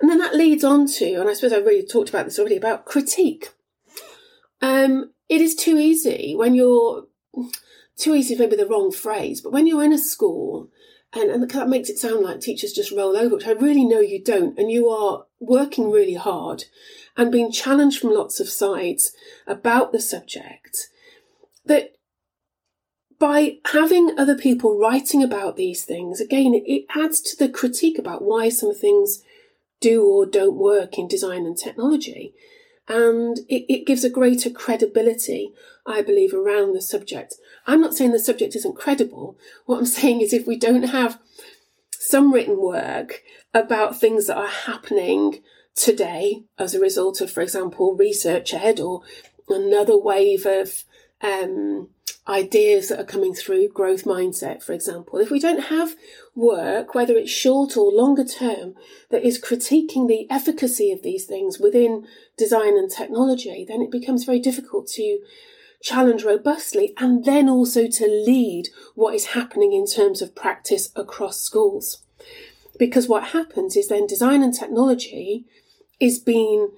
And 0.00 0.10
then 0.10 0.18
that 0.18 0.34
leads 0.34 0.64
on 0.64 0.86
to, 0.86 1.14
and 1.20 1.28
I 1.28 1.34
suppose 1.34 1.52
I 1.52 1.58
really 1.58 1.86
talked 1.86 2.08
about 2.08 2.24
this 2.24 2.38
already, 2.38 2.56
about 2.56 2.86
critique. 2.86 3.50
Um, 4.60 5.12
it 5.28 5.40
is 5.40 5.54
too 5.54 5.78
easy 5.78 6.34
when 6.36 6.54
you're, 6.54 7.06
too 7.96 8.14
easy 8.14 8.34
is 8.34 8.40
maybe 8.40 8.56
the 8.56 8.66
wrong 8.66 8.90
phrase, 8.90 9.40
but 9.40 9.52
when 9.52 9.66
you're 9.66 9.84
in 9.84 9.92
a 9.92 9.98
school, 9.98 10.70
and, 11.12 11.30
and 11.30 11.50
that 11.50 11.68
makes 11.68 11.90
it 11.90 11.98
sound 11.98 12.24
like 12.24 12.40
teachers 12.40 12.72
just 12.72 12.90
roll 12.92 13.16
over, 13.16 13.36
which 13.36 13.46
I 13.46 13.52
really 13.52 13.84
know 13.84 14.00
you 14.00 14.22
don't, 14.22 14.58
and 14.58 14.70
you 14.70 14.88
are 14.88 15.26
working 15.40 15.90
really 15.90 16.14
hard 16.14 16.64
and 17.16 17.30
being 17.30 17.52
challenged 17.52 18.00
from 18.00 18.14
lots 18.14 18.40
of 18.40 18.48
sides 18.48 19.12
about 19.46 19.92
the 19.92 20.00
subject, 20.00 20.88
that 21.66 21.92
by 23.18 23.58
having 23.66 24.18
other 24.18 24.36
people 24.36 24.78
writing 24.78 25.22
about 25.22 25.56
these 25.56 25.84
things, 25.84 26.20
again, 26.20 26.60
it 26.66 26.86
adds 26.96 27.20
to 27.20 27.36
the 27.36 27.48
critique 27.48 27.98
about 27.98 28.22
why 28.22 28.48
some 28.48 28.74
things 28.74 29.22
do 29.82 30.06
or 30.06 30.24
don't 30.24 30.56
work 30.56 30.96
in 30.98 31.08
design 31.08 31.44
and 31.44 31.58
technology. 31.58 32.32
And 32.88 33.38
it, 33.48 33.66
it 33.72 33.86
gives 33.86 34.04
a 34.04 34.10
greater 34.10 34.50
credibility, 34.50 35.52
I 35.86 36.00
believe, 36.02 36.32
around 36.32 36.72
the 36.74 36.80
subject. 36.80 37.34
I'm 37.66 37.80
not 37.80 37.94
saying 37.94 38.12
the 38.12 38.18
subject 38.18 38.56
isn't 38.56 38.76
credible. 38.76 39.36
What 39.66 39.78
I'm 39.78 39.86
saying 40.00 40.20
is 40.20 40.32
if 40.32 40.46
we 40.46 40.56
don't 40.56 40.84
have 40.84 41.18
some 41.90 42.32
written 42.32 42.60
work 42.60 43.22
about 43.54 44.00
things 44.00 44.26
that 44.26 44.36
are 44.36 44.48
happening 44.48 45.42
today 45.74 46.42
as 46.58 46.74
a 46.74 46.80
result 46.80 47.20
of, 47.20 47.30
for 47.30 47.42
example, 47.42 47.96
researchED 47.96 48.80
or 48.80 49.02
another 49.48 49.96
wave 49.96 50.46
of 50.46 50.84
um, 51.22 51.88
ideas 52.28 52.88
that 52.88 53.00
are 53.00 53.04
coming 53.04 53.34
through, 53.34 53.68
growth 53.68 54.04
mindset, 54.04 54.62
for 54.62 54.72
example, 54.72 55.18
if 55.18 55.30
we 55.30 55.40
don't 55.40 55.64
have 55.64 55.96
work, 56.34 56.94
whether 56.94 57.14
it's 57.16 57.30
short 57.30 57.76
or 57.76 57.90
longer 57.92 58.24
term, 58.24 58.74
that 59.10 59.24
is 59.24 59.40
critiquing 59.40 60.06
the 60.06 60.26
efficacy 60.30 60.92
of 60.92 61.02
these 61.02 61.26
things 61.26 61.58
within 61.58 62.06
design 62.38 62.78
and 62.78 62.90
technology, 62.90 63.64
then 63.66 63.82
it 63.82 63.90
becomes 63.90 64.24
very 64.24 64.38
difficult 64.38 64.86
to 64.86 65.20
challenge 65.82 66.22
robustly 66.22 66.94
and 66.98 67.24
then 67.24 67.48
also 67.48 67.88
to 67.88 68.06
lead 68.06 68.68
what 68.94 69.14
is 69.14 69.26
happening 69.26 69.72
in 69.72 69.84
terms 69.84 70.22
of 70.22 70.34
practice 70.34 70.90
across 70.94 71.40
schools. 71.40 72.02
Because 72.78 73.08
what 73.08 73.28
happens 73.28 73.76
is 73.76 73.88
then 73.88 74.06
design 74.06 74.42
and 74.42 74.54
technology 74.54 75.44
is 75.98 76.20
being 76.20 76.70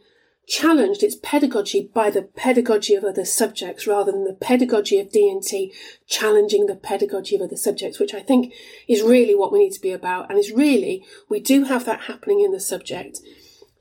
challenged 0.47 1.03
its 1.03 1.17
pedagogy 1.17 1.91
by 1.95 2.11
the 2.11 2.23
pedagogy 2.23 2.95
of 2.95 3.05
other 3.05 3.25
subjects 3.25 3.87
rather 3.87 4.13
than 4.13 4.25
the 4.25 4.35
pedagogy 4.35 4.99
of 5.01 5.11
D&T 5.11 5.73
challenging 6.07 6.67
the 6.67 6.77
pedagogy 6.77 7.37
of 7.37 7.43
other 7.43 7.57
subjects, 7.57 7.99
which 7.99 8.15
I 8.15 8.21
think 8.21 8.53
is 8.87 9.03
really 9.03 9.35
what 9.35 9.53
we 9.53 9.61
need 9.61 9.73
to 9.73 9.81
be 9.81 9.93
about. 9.93 10.31
And 10.31 10.39
is 10.39 10.53
really, 10.53 11.05
we 11.29 11.41
do 11.41 11.65
have 11.65 11.85
that 11.87 12.03
happening 12.03 12.41
in 12.41 12.53
the 12.53 12.61
subject. 12.61 13.21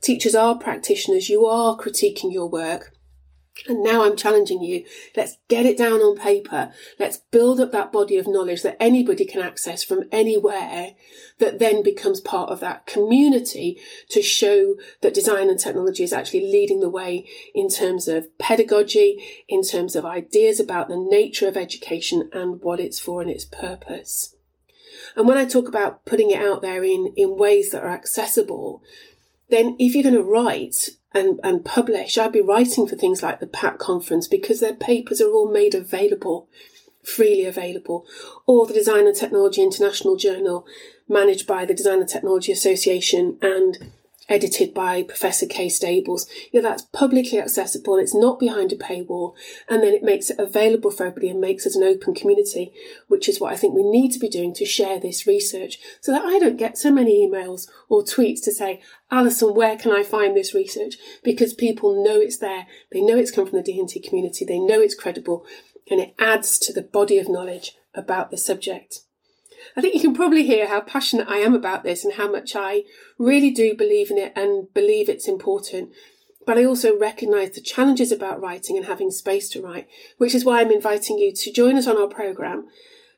Teachers 0.01 0.35
are 0.35 0.57
practitioners. 0.57 1.29
You 1.29 1.45
are 1.45 1.77
critiquing 1.77 2.31
your 2.33 2.47
work. 2.47 2.92
And 3.67 3.83
now 3.83 4.03
I'm 4.03 4.17
challenging 4.17 4.63
you. 4.63 4.83
Let's 5.15 5.37
get 5.47 5.65
it 5.65 5.77
down 5.77 6.01
on 6.01 6.17
paper. 6.17 6.73
Let's 6.97 7.17
build 7.17 7.59
up 7.59 7.71
that 7.71 7.91
body 7.91 8.17
of 8.17 8.27
knowledge 8.27 8.63
that 8.63 8.81
anybody 8.81 9.25
can 9.25 9.41
access 9.41 9.83
from 9.83 10.05
anywhere 10.11 10.95
that 11.39 11.59
then 11.59 11.83
becomes 11.83 12.19
part 12.19 12.49
of 12.49 12.59
that 12.61 12.87
community 12.87 13.79
to 14.09 14.21
show 14.21 14.75
that 15.01 15.13
design 15.13 15.49
and 15.49 15.59
technology 15.59 16.03
is 16.03 16.13
actually 16.13 16.51
leading 16.51 16.79
the 16.79 16.89
way 16.89 17.27
in 17.53 17.69
terms 17.69 18.07
of 18.07 18.35
pedagogy, 18.39 19.23
in 19.47 19.61
terms 19.61 19.95
of 19.95 20.03
ideas 20.03 20.59
about 20.59 20.89
the 20.89 20.97
nature 20.97 21.47
of 21.47 21.55
education 21.55 22.29
and 22.33 22.61
what 22.61 22.79
it's 22.79 22.99
for 22.99 23.21
and 23.21 23.29
its 23.29 23.45
purpose. 23.45 24.35
And 25.15 25.27
when 25.27 25.37
I 25.37 25.45
talk 25.45 25.67
about 25.67 26.05
putting 26.05 26.31
it 26.31 26.41
out 26.41 26.61
there 26.61 26.83
in, 26.83 27.13
in 27.15 27.37
ways 27.37 27.71
that 27.71 27.83
are 27.83 27.91
accessible, 27.91 28.81
then 29.49 29.75
if 29.77 29.93
you're 29.93 30.03
going 30.03 30.15
to 30.15 30.23
write 30.23 30.89
and, 31.13 31.39
and 31.43 31.65
publish. 31.65 32.17
I'd 32.17 32.31
be 32.31 32.41
writing 32.41 32.87
for 32.87 32.95
things 32.95 33.21
like 33.21 33.39
the 33.39 33.47
PATT 33.47 33.79
conference 33.79 34.27
because 34.27 34.59
their 34.59 34.73
papers 34.73 35.21
are 35.21 35.31
all 35.31 35.51
made 35.51 35.75
available, 35.75 36.47
freely 37.03 37.45
available, 37.45 38.05
or 38.45 38.65
the 38.65 38.73
Design 38.73 39.07
and 39.07 39.15
Technology 39.15 39.61
International 39.61 40.15
Journal 40.15 40.65
managed 41.07 41.47
by 41.47 41.65
the 41.65 41.73
Design 41.73 41.99
and 41.99 42.09
Technology 42.09 42.51
Association 42.51 43.37
and 43.41 43.91
edited 44.29 44.73
by 44.73 45.03
Professor 45.03 45.45
Kay 45.45 45.69
Stables. 45.69 46.27
You 46.51 46.61
know, 46.61 46.69
that's 46.69 46.83
publicly 46.83 47.39
accessible, 47.39 47.97
it's 47.97 48.15
not 48.15 48.39
behind 48.39 48.71
a 48.71 48.75
paywall, 48.75 49.33
and 49.69 49.83
then 49.83 49.93
it 49.93 50.03
makes 50.03 50.29
it 50.29 50.39
available 50.39 50.91
for 50.91 51.05
everybody 51.05 51.29
and 51.29 51.41
makes 51.41 51.65
it 51.65 51.75
an 51.75 51.83
open 51.83 52.13
community, 52.13 52.73
which 53.07 53.27
is 53.27 53.39
what 53.39 53.53
I 53.53 53.57
think 53.57 53.73
we 53.73 53.83
need 53.83 54.11
to 54.11 54.19
be 54.19 54.29
doing 54.29 54.53
to 54.55 54.65
share 54.65 54.99
this 54.99 55.27
research 55.27 55.77
so 56.01 56.11
that 56.11 56.23
I 56.23 56.39
don't 56.39 56.57
get 56.57 56.77
so 56.77 56.91
many 56.91 57.27
emails 57.27 57.67
or 57.89 58.03
tweets 58.03 58.43
to 58.43 58.51
say, 58.51 58.81
Alison, 59.11 59.53
where 59.53 59.77
can 59.77 59.91
I 59.91 60.03
find 60.03 60.35
this 60.35 60.53
research? 60.53 60.95
Because 61.23 61.53
people 61.53 62.03
know 62.03 62.19
it's 62.19 62.37
there, 62.37 62.67
they 62.91 63.01
know 63.01 63.17
it's 63.17 63.31
come 63.31 63.47
from 63.47 63.57
the 63.57 63.63
D&T 63.63 63.99
community, 64.01 64.45
they 64.45 64.59
know 64.59 64.79
it's 64.79 64.95
credible, 64.95 65.45
and 65.89 65.99
it 65.99 66.15
adds 66.17 66.57
to 66.59 66.73
the 66.73 66.81
body 66.81 67.19
of 67.19 67.29
knowledge 67.29 67.75
about 67.93 68.31
the 68.31 68.37
subject. 68.37 69.01
I 69.75 69.81
think 69.81 69.93
you 69.93 70.01
can 70.01 70.13
probably 70.13 70.45
hear 70.45 70.67
how 70.67 70.81
passionate 70.81 71.27
I 71.27 71.37
am 71.37 71.53
about 71.53 71.83
this 71.83 72.03
and 72.03 72.15
how 72.15 72.31
much 72.31 72.55
I 72.55 72.83
really 73.17 73.51
do 73.51 73.75
believe 73.75 74.11
in 74.11 74.17
it 74.17 74.33
and 74.35 74.73
believe 74.73 75.09
it's 75.09 75.27
important. 75.27 75.91
But 76.45 76.57
I 76.57 76.65
also 76.65 76.97
recognise 76.97 77.51
the 77.51 77.61
challenges 77.61 78.11
about 78.11 78.41
writing 78.41 78.75
and 78.77 78.85
having 78.85 79.11
space 79.11 79.49
to 79.49 79.61
write, 79.61 79.87
which 80.17 80.35
is 80.35 80.43
why 80.43 80.59
I'm 80.59 80.71
inviting 80.71 81.17
you 81.17 81.33
to 81.33 81.53
join 81.53 81.77
us 81.77 81.87
on 81.87 81.97
our 81.97 82.07
programme 82.07 82.67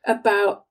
about 0.05 0.65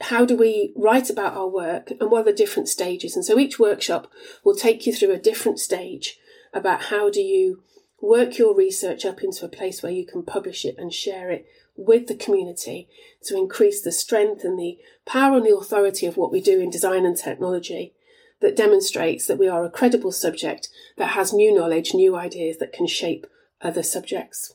how 0.00 0.24
do 0.24 0.36
we 0.36 0.72
write 0.76 1.10
about 1.10 1.34
our 1.34 1.48
work 1.48 1.92
and 2.00 2.10
what 2.10 2.22
are 2.22 2.30
the 2.30 2.32
different 2.32 2.68
stages. 2.68 3.14
And 3.14 3.24
so 3.24 3.38
each 3.38 3.58
workshop 3.58 4.10
will 4.44 4.56
take 4.56 4.86
you 4.86 4.92
through 4.92 5.12
a 5.12 5.18
different 5.18 5.60
stage 5.60 6.18
about 6.52 6.84
how 6.84 7.08
do 7.08 7.20
you 7.20 7.62
work 8.00 8.36
your 8.36 8.54
research 8.54 9.04
up 9.04 9.22
into 9.22 9.44
a 9.44 9.48
place 9.48 9.82
where 9.82 9.92
you 9.92 10.04
can 10.04 10.24
publish 10.24 10.64
it 10.64 10.74
and 10.76 10.92
share 10.92 11.30
it 11.30 11.46
with 11.76 12.06
the 12.06 12.14
community 12.14 12.88
to 13.24 13.36
increase 13.36 13.82
the 13.82 13.92
strength 13.92 14.44
and 14.44 14.58
the 14.58 14.78
power 15.06 15.36
and 15.36 15.46
the 15.46 15.56
authority 15.56 16.06
of 16.06 16.16
what 16.16 16.32
we 16.32 16.40
do 16.40 16.60
in 16.60 16.70
design 16.70 17.04
and 17.06 17.16
technology 17.16 17.94
that 18.40 18.56
demonstrates 18.56 19.26
that 19.26 19.38
we 19.38 19.48
are 19.48 19.64
a 19.64 19.70
credible 19.70 20.12
subject 20.12 20.68
that 20.98 21.10
has 21.10 21.32
new 21.32 21.54
knowledge, 21.54 21.94
new 21.94 22.16
ideas 22.16 22.58
that 22.58 22.72
can 22.72 22.86
shape 22.86 23.26
other 23.60 23.82
subjects. 23.82 24.54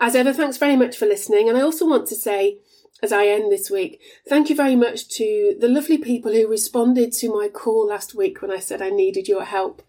As 0.00 0.14
ever, 0.14 0.32
thanks 0.32 0.56
very 0.56 0.76
much 0.76 0.96
for 0.96 1.06
listening. 1.06 1.48
And 1.48 1.58
I 1.58 1.60
also 1.60 1.86
want 1.86 2.06
to 2.08 2.14
say, 2.14 2.58
as 3.02 3.12
I 3.12 3.26
end 3.26 3.50
this 3.50 3.70
week, 3.70 4.00
thank 4.28 4.48
you 4.48 4.56
very 4.56 4.76
much 4.76 5.08
to 5.16 5.56
the 5.60 5.68
lovely 5.68 5.98
people 5.98 6.32
who 6.32 6.48
responded 6.48 7.12
to 7.14 7.28
my 7.28 7.48
call 7.48 7.88
last 7.88 8.14
week 8.14 8.40
when 8.40 8.50
I 8.50 8.60
said 8.60 8.80
I 8.80 8.90
needed 8.90 9.28
your 9.28 9.44
help. 9.44 9.82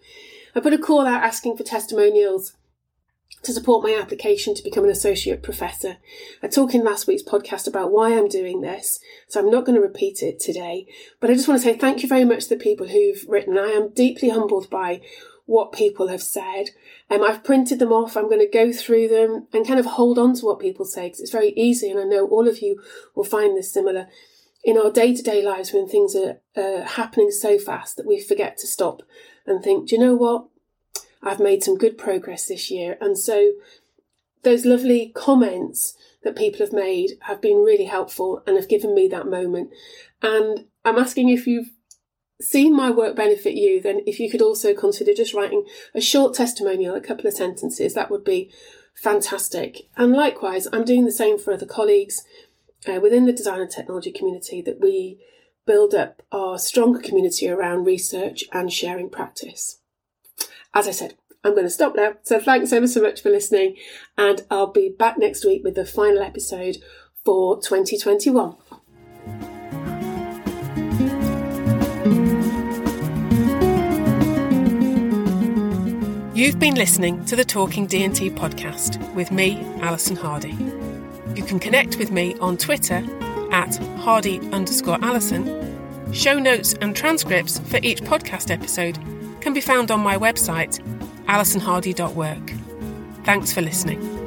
I 0.55 0.60
put 0.60 0.74
a 0.74 0.77
call 0.77 1.07
out 1.07 1.24
asking 1.24 1.57
for 1.57 1.63
testimonials 1.63 2.53
to 3.42 3.54
support 3.54 3.84
my 3.84 3.98
application 4.00 4.56
to 4.56 4.63
become 4.63 4.84
an 4.84 4.90
associate 4.90 5.44
professor. 5.44 5.98
I 6.42 6.48
talked 6.48 6.74
in 6.74 6.84
last 6.84 7.08
week's 7.08 7.24
podcast 7.24 7.68
about 7.68 7.92
why 7.92 8.18
I'm 8.18 8.28
doing 8.28 8.62
this, 8.62 9.00
so 9.28 9.40
I'm 9.40 9.52
not 9.52 9.66
going 9.66 9.75
to 9.75 9.82
repeat 9.82 10.24
it 10.24 10.40
today. 10.40 10.88
But 11.20 11.30
I 11.30 11.34
just 11.34 11.48
want 11.48 11.62
to 11.62 11.68
say 11.68 11.78
thank 11.78 12.04
you 12.04 12.10
very 12.10 12.25
much 12.25 12.44
to 12.44 12.50
the 12.50 12.63
people 12.63 12.88
who've 12.88 13.25
written. 13.28 13.58
I 13.58 13.72
am 13.72 13.90
deeply 13.94 14.30
humbled 14.30 14.70
by 14.70 15.02
what 15.46 15.74
people 15.74 16.08
have 16.08 16.24
said. 16.24 16.70
Um, 17.10 17.22
I've 17.22 17.44
printed 17.44 17.80
them 17.80 17.92
off. 17.92 18.16
I'm 18.16 18.30
going 18.30 18.40
to 18.40 18.48
go 18.48 18.72
through 18.72 19.10
them 19.10 19.48
and 19.52 19.68
kind 19.68 19.80
of 19.80 19.86
hold 19.86 20.18
on 20.18 20.36
to 20.36 20.46
what 20.46 20.60
people 20.60 20.86
say 20.86 21.08
because 21.08 21.20
it's 21.20 21.32
very 21.32 21.50
easy, 21.58 21.90
and 21.90 22.00
I 22.00 22.04
know 22.04 22.25
all 22.28 22.48
of 22.48 22.60
you 22.60 22.82
will 23.16 23.25
find 23.25 23.58
this 23.58 23.74
similar 23.74 24.08
in 24.63 24.78
our 24.78 24.90
day 24.90 25.13
to 25.13 25.22
day 25.22 25.44
lives 25.44 25.74
when 25.74 25.88
things 25.88 26.16
are 26.16 26.40
uh, 26.56 26.86
happening 26.86 27.32
so 27.32 27.60
fast 27.60 27.98
that 27.98 28.08
we 28.08 28.22
forget 28.22 28.58
to 28.58 28.68
stop 28.68 29.04
and 29.46 29.62
think, 29.62 29.90
do 29.90 29.96
you 29.96 30.02
know 30.02 30.16
what? 30.16 30.48
I've 31.24 31.39
made 31.39 31.63
some 31.63 31.77
good 31.77 31.98
progress 31.98 32.48
this 32.48 32.70
year. 32.70 32.98
And 33.00 33.18
so 33.18 33.53
those 34.44 34.65
lovely 34.65 35.12
comments 35.15 35.96
that 36.24 36.36
people 36.36 36.60
have 36.60 36.74
made 36.74 37.12
have 37.22 37.42
been 37.42 37.58
really 37.58 37.86
helpful 37.86 38.44
and 38.46 38.56
have 38.56 38.70
given 38.70 38.94
me 38.94 39.08
that 39.08 39.27
moment. 39.27 39.72
And 40.22 40.65
I'm 40.86 40.98
asking 40.98 41.30
if 41.30 41.48
you've 41.48 41.72
seen 42.42 42.75
my 42.75 42.92
work 42.92 43.15
benefit 43.15 43.53
you, 43.53 43.82
then 43.82 44.01
if 44.06 44.20
you 44.20 44.30
could 44.30 44.42
also 44.42 44.74
consider 44.74 45.13
just 45.13 45.34
writing 45.34 45.65
a 45.96 46.01
short 46.01 46.34
testimonial, 46.34 46.96
a 46.96 47.01
couple 47.01 47.27
of 47.27 47.34
sentences, 47.34 47.94
that 47.94 48.12
would 48.12 48.24
be 48.24 48.51
fantastic. 48.96 49.88
And 49.96 50.13
likewise, 50.13 50.68
I'm 50.72 50.84
doing 50.84 51.06
the 51.06 51.12
same 51.12 51.39
for 51.39 51.53
other 51.53 51.65
colleagues 51.65 52.24
uh, 52.88 53.00
within 53.00 53.25
the 53.25 53.34
design 53.34 53.62
and 53.62 53.72
technology 53.72 54.12
community 54.12 54.62
that 54.62 54.82
we 54.82 55.20
build 55.65 55.96
up 55.96 56.22
our 56.34 56.60
stronger 56.60 57.00
community 57.00 57.50
around 57.50 57.86
research 57.86 58.44
and 58.51 58.72
sharing 58.72 59.10
practice 59.10 59.80
as 60.74 60.88
I 60.88 60.92
said, 60.92 61.15
I'm 61.44 61.53
going 61.53 61.65
to 61.65 61.70
stop 61.70 61.96
now. 61.96 62.13
So 62.24 62.39
thanks 62.39 62.72
ever 62.72 62.88
so 62.88 63.01
much 63.01 63.22
for 63.22 63.30
listening, 63.30 63.75
and 64.18 64.44
I'll 64.50 64.72
be 64.72 64.89
back 64.89 65.18
next 65.18 65.46
week 65.46 65.63
with 65.63 65.75
the 65.75 65.86
final 65.86 66.24
episode 66.24 66.77
for 67.24 67.60
2021. 67.62 68.56
You've 76.36 76.60
been 76.60 76.75
listening 76.75 77.24
to 77.25 77.36
the 77.36 77.46
Talking 77.46 77.86
D&T 77.86 78.32
podcast 78.32 79.13
with 79.13 79.32
me, 79.32 79.60
Alison 79.82 80.15
Hardy. 80.15 80.58
You 81.36 81.44
can 81.44 81.60
connect 81.60 81.98
with 81.98 82.12
me 82.12 82.36
on 82.39 82.58
Twitter 82.58 83.06
at 83.51 83.75
hardy 84.00 84.39
underscore 84.51 84.98
Alison. 85.03 86.12
Show 86.12 86.39
notes 86.39 86.74
and 86.82 86.96
transcripts 86.96 87.60
for 87.60 87.80
each 87.84 88.01
podcast 88.01 88.50
episode 88.50 88.98
can 89.43 89.53
be 89.53 89.62
found 89.62 89.91
on 89.91 90.00
my 90.00 90.17
website, 90.17 90.79
alisonhardy.work. 91.25 92.53
Thanks 93.25 93.51
for 93.51 93.62
listening. 93.62 94.23